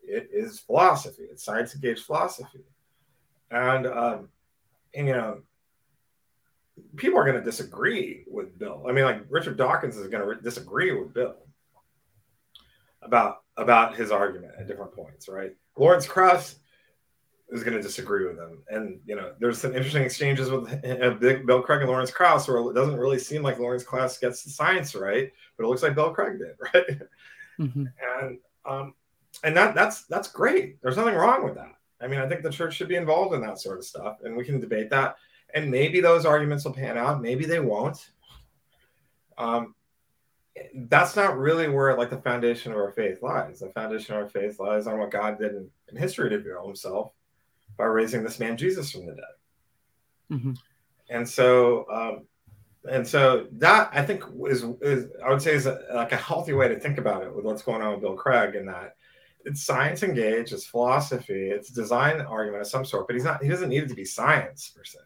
[0.01, 1.25] It is philosophy.
[1.25, 2.65] It's science engaged philosophy.
[3.51, 4.29] And, um,
[4.95, 5.41] and you know,
[6.95, 8.85] people are going to disagree with Bill.
[8.89, 11.37] I mean, like Richard Dawkins is going to re- disagree with Bill
[13.03, 15.55] about about his argument at different points, right?
[15.77, 16.57] Lawrence Krauss
[17.51, 21.11] is going to disagree with him, and you know, there's some interesting exchanges with uh,
[21.11, 24.51] Bill Craig and Lawrence Krauss, where it doesn't really seem like Lawrence Krauss gets the
[24.51, 27.01] science right, but it looks like Bill Craig did, right?
[27.61, 27.85] Mm-hmm.
[28.21, 28.95] And um,
[29.43, 30.81] and that that's that's great.
[30.83, 31.75] There's nothing wrong with that.
[32.01, 34.37] I mean, I think the church should be involved in that sort of stuff, and
[34.37, 35.17] we can debate that.
[35.55, 37.23] And maybe those arguments will pan out.
[37.23, 38.11] Maybe they won't.
[39.39, 39.75] Um,
[40.75, 43.61] that's not really where like the foundation of our faith lies.
[43.61, 46.67] The foundation of our faith lies on what God did in, in history to reveal
[46.67, 47.13] Himself
[47.77, 49.25] by raising this man Jesus from the dead.
[50.33, 50.53] Mm-hmm.
[51.11, 52.27] And so, um,
[52.91, 56.53] and so that I think is is I would say is a, like a healthy
[56.53, 58.97] way to think about it with what's going on with Bill Craig in that
[59.45, 63.49] it's science engaged, it's philosophy, it's design argument of some sort, but he's not he
[63.49, 64.99] doesn't need it to be science per se,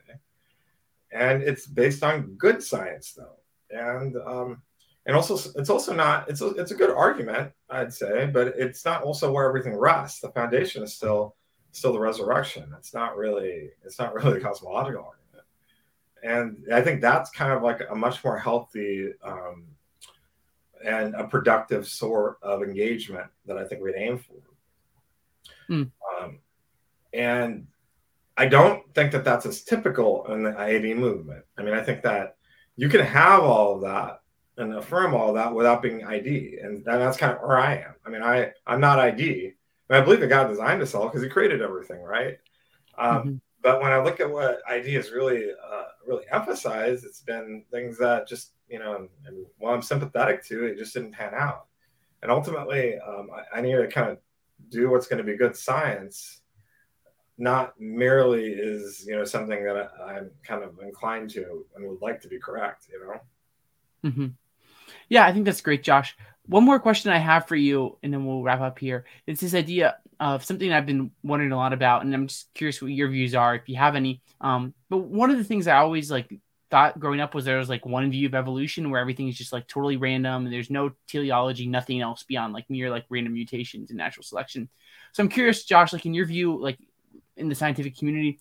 [1.11, 3.37] and it's based on good science though,
[3.69, 4.61] and um,
[5.05, 8.83] and also it's also not it's a, it's a good argument I'd say, but it's
[8.83, 10.19] not also where everything rests.
[10.19, 11.35] The foundation is still
[11.71, 12.73] still the resurrection.
[12.77, 15.45] It's not really it's not really the cosmological argument,
[16.23, 19.65] and I think that's kind of like a much more healthy um,
[20.85, 25.73] and a productive sort of engagement that I think we'd aim for.
[25.73, 25.91] Mm.
[26.21, 26.39] Um,
[27.13, 27.67] and
[28.37, 31.43] I don't think that that's as typical in the ID movement.
[31.57, 32.37] I mean, I think that
[32.75, 34.21] you can have all of that
[34.57, 37.95] and affirm all of that without being ID, and that's kind of where I am.
[38.05, 39.55] I mean, I I'm not ID.
[39.89, 42.37] I, believe that God designed us all because He created everything, right?
[42.97, 43.35] Um, mm-hmm.
[43.61, 47.97] But when I look at what ID has really uh, really emphasized, it's been things
[47.97, 51.65] that just you know, and, and while I'm sympathetic to, it just didn't pan out.
[52.21, 54.17] And ultimately, um, I, I need to kind of
[54.69, 56.41] do what's going to be good science,
[57.37, 62.01] not merely is you know something that I, am kind of inclined to and would
[62.01, 62.87] like to be correct.
[62.91, 64.09] You know.
[64.09, 64.27] Mm-hmm.
[65.09, 66.15] Yeah, I think that's great, Josh.
[66.49, 69.05] One more question I have for you, and then we'll wrap up here.
[69.27, 72.81] It's this idea of something I've been wondering a lot about, and I'm just curious
[72.81, 74.23] what your views are, if you have any.
[74.41, 76.27] Um, but one of the things I always like
[76.71, 79.53] thought growing up was there was like one view of evolution where everything is just
[79.53, 83.91] like totally random and there's no teleology, nothing else beyond like mere like random mutations
[83.91, 84.69] and natural selection.
[85.13, 86.79] So I'm curious, Josh, like in your view, like
[87.37, 88.39] in the scientific community,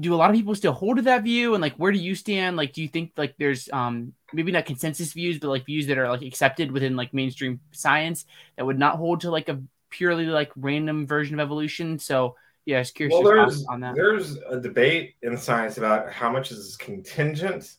[0.00, 2.14] do a lot of people still hold to that view and like where do you
[2.14, 5.86] stand like do you think like there's um maybe not consensus views but like views
[5.86, 8.24] that are like accepted within like mainstream science
[8.56, 12.34] that would not hold to like a purely like random version of evolution so
[12.66, 13.94] yeah, I was curious well, there's, on that.
[13.94, 17.76] There's a debate in science about how much is contingent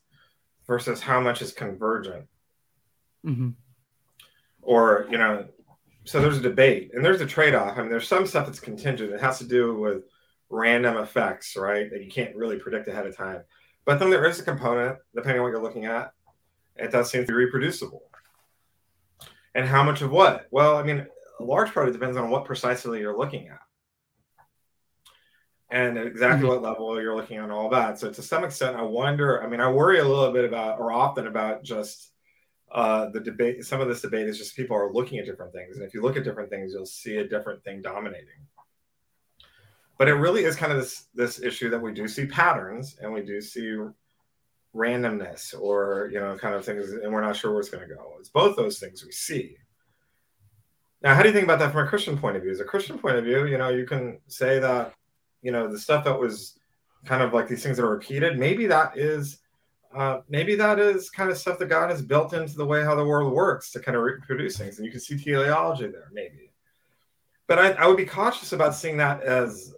[0.66, 2.26] versus how much is convergent.
[3.26, 3.50] Mm-hmm.
[4.62, 5.46] Or, you know,
[6.06, 7.78] so there's a debate and there's a trade off.
[7.78, 9.12] I mean, there's some stuff that's contingent.
[9.12, 10.04] It has to do with
[10.50, 11.90] random effects, right?
[11.92, 13.42] That you can't really predict ahead of time.
[13.86, 16.12] But then there is a component, depending on what you're looking at,
[16.76, 18.04] it does seem to be reproducible.
[19.56, 20.48] And how much of what?
[20.52, 21.08] Well, I mean,
[21.40, 23.60] a large part of it depends on what precisely you're looking at
[25.70, 26.62] and exactly mm-hmm.
[26.62, 28.00] what level you're looking at all that.
[28.00, 29.44] So to some extent, I wonder.
[29.44, 32.12] I mean, I worry a little bit about, or often about, just
[32.72, 33.66] uh, the debate.
[33.66, 36.02] Some of this debate is just people are looking at different things, and if you
[36.02, 38.46] look at different things, you'll see a different thing dominating.
[39.98, 43.12] But it really is kind of this this issue that we do see patterns, and
[43.12, 43.78] we do see
[44.76, 47.96] randomness, or you know, kind of things, and we're not sure where it's going to
[47.96, 48.16] go.
[48.20, 49.58] It's both those things we see.
[51.02, 52.52] Now, how do you think about that from a Christian point of view?
[52.52, 54.94] As a Christian point of view, you know, you can say that
[55.42, 56.60] you know the stuff that was
[57.06, 59.40] kind of like these things that are repeated maybe that is
[59.96, 62.96] uh, maybe that is kind of stuff that god has built into the way how
[62.96, 66.52] the world works to kind of reproduce things and you can see teleology there maybe
[67.48, 69.74] but i, I would be cautious about seeing that as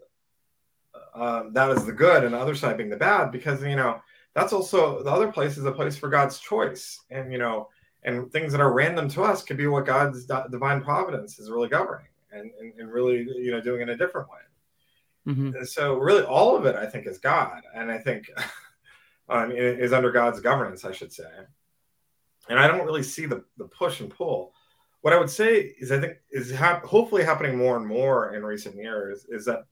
[1.20, 4.02] um, that is the good and the other side being the bad because you know
[4.34, 7.68] that's also the other place is a place for god's choice and you know
[8.04, 11.70] and things that are random to us could be what god's divine providence is really
[11.70, 14.40] governing and, and, and really you know doing in a different way
[15.30, 15.64] Mm-hmm.
[15.66, 18.30] So really, all of it, I think, is God, and I think
[19.30, 21.30] um, is under God's governance, I should say.
[22.50, 24.54] And I don't really see the the push and pull.
[25.02, 28.44] What I would say is, I think is ha- hopefully happening more and more in
[28.44, 29.66] recent years is that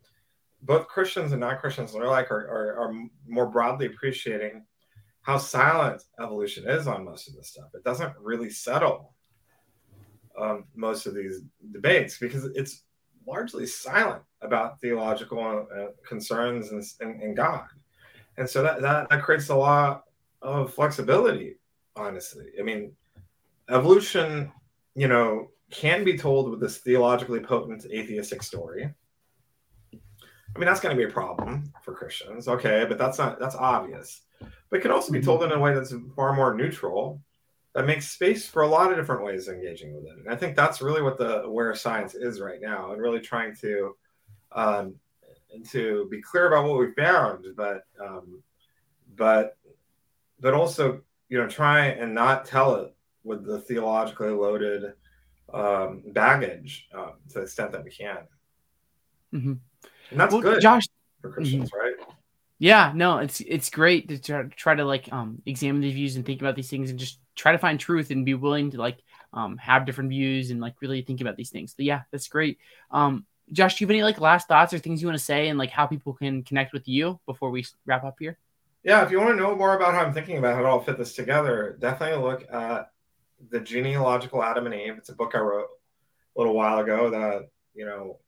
[0.61, 2.93] both Christians and non-Christians alike are, are, are
[3.27, 4.65] more broadly appreciating
[5.21, 7.67] how silent evolution is on most of this stuff.
[7.73, 9.13] It doesn't really settle
[10.39, 11.41] um, most of these
[11.71, 12.83] debates because it's
[13.27, 17.65] largely silent about theological uh, concerns and, and, and, God.
[18.37, 20.03] And so that, that, that creates a lot
[20.41, 21.57] of flexibility
[21.97, 22.45] honestly.
[22.59, 22.91] I mean,
[23.69, 24.51] evolution,
[24.95, 28.93] you know, can be told with this theologically potent atheistic story.
[30.57, 32.47] I mean, that's going to be a problem for Christians.
[32.47, 34.21] Okay, but that's not that's obvious.
[34.69, 37.21] But it can also be told in a way that's far more neutral,
[37.75, 40.17] that makes space for a lot of different ways of engaging with it.
[40.17, 43.55] And I think that's really what the aware science is right now, and really trying
[43.57, 43.95] to
[44.51, 44.95] um,
[45.69, 48.41] to be clear about what we found, but um,
[49.15, 49.57] but
[50.39, 54.93] but also you know try and not tell it with the theologically loaded
[55.53, 58.17] um, baggage um, to the extent that we can.
[59.35, 59.53] Mm-hmm.
[60.11, 60.85] And that's well, good, Josh.
[61.21, 61.93] for Christians, right?
[62.59, 66.25] Yeah, no, it's it's great to try, try, to like um examine the views and
[66.25, 68.97] think about these things and just try to find truth and be willing to like
[69.33, 71.73] um have different views and like really think about these things.
[71.75, 72.57] But yeah, that's great.
[72.89, 75.49] Um, Josh, do you have any like last thoughts or things you want to say
[75.49, 78.37] and like how people can connect with you before we wrap up here?
[78.83, 80.79] Yeah, if you want to know more about how I'm thinking about how to all
[80.79, 82.89] fit this together, definitely look at
[83.49, 84.95] the genealogical Adam and Eve.
[84.97, 85.67] It's a book I wrote
[86.35, 88.19] a little while ago that you know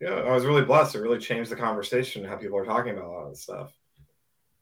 [0.00, 0.94] yeah, I was really blessed.
[0.94, 3.72] It really changed the conversation how people are talking about a lot of this stuff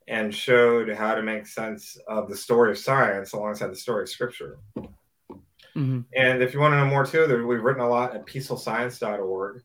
[0.09, 4.09] and showed how to make sense of the story of science alongside the story of
[4.09, 4.59] scripture.
[4.78, 6.01] Mm-hmm.
[6.14, 9.62] And if you want to know more too, there, we've written a lot at peacefulscience.org,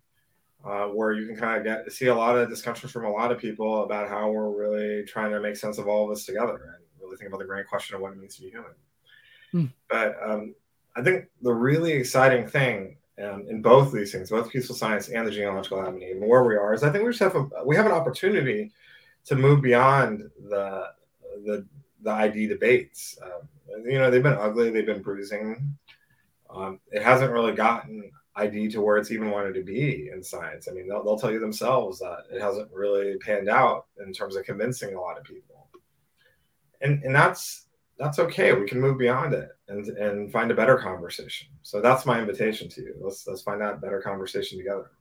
[0.66, 3.32] uh, where you can kind of get see a lot of discussions from a lot
[3.32, 6.76] of people about how we're really trying to make sense of all of this together
[6.76, 8.72] and really think about the grand question of what it means to be human.
[9.54, 9.72] Mm.
[9.90, 10.56] But um,
[10.96, 15.28] I think the really exciting thing um, in both these things, both peaceful science and
[15.28, 17.76] the genealogical avenue, and where we are, is I think we just have a we
[17.76, 18.72] have an opportunity
[19.26, 20.88] to move beyond the
[21.46, 21.66] the
[22.02, 23.18] the ID debates.
[23.24, 23.48] Um,
[23.86, 25.78] you know, they've been ugly, they've been bruising.
[26.50, 30.68] Um, it hasn't really gotten ID to where it's even wanted to be in science.
[30.68, 34.36] I mean, they'll, they'll tell you themselves that it hasn't really panned out in terms
[34.36, 35.68] of convincing a lot of people.
[36.82, 38.54] And and that's that's okay.
[38.54, 41.48] We can move beyond it and and find a better conversation.
[41.62, 42.96] So that's my invitation to you.
[43.00, 44.92] Let's let's find that better conversation together.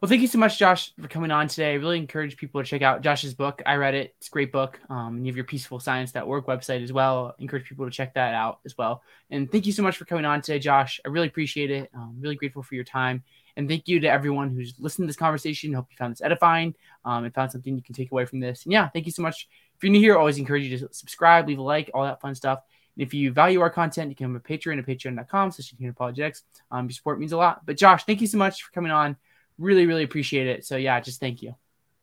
[0.00, 1.72] Well, thank you so much, Josh, for coming on today.
[1.72, 3.60] I really encourage people to check out Josh's book.
[3.66, 4.78] I read it; it's a great book.
[4.88, 7.34] Um, and you have your peacefulscience.org website as well.
[7.36, 9.02] I encourage people to check that out as well.
[9.30, 11.00] And thank you so much for coming on today, Josh.
[11.04, 11.90] I really appreciate it.
[11.92, 13.24] I'm really grateful for your time.
[13.56, 15.72] And thank you to everyone who's listened to this conversation.
[15.72, 18.62] Hope you found this edifying um, and found something you can take away from this.
[18.62, 19.48] And yeah, thank you so much
[19.78, 22.34] if you're new here, always encourage you to subscribe, leave a like, all that fun
[22.34, 22.58] stuff.
[22.96, 26.42] And if you value our content, you can become a patron at patreon.com slash apologetics.
[26.72, 27.64] Um, your support means a lot.
[27.64, 29.16] But Josh, thank you so much for coming on.
[29.56, 30.66] Really, really appreciate it.
[30.66, 31.54] So yeah, just thank you.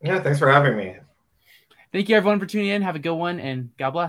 [0.01, 0.95] Yeah, thanks for having me.
[1.91, 2.81] Thank you everyone for tuning in.
[2.81, 4.03] Have a good one and God bless.